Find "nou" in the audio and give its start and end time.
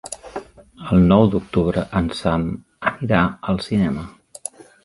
1.11-1.25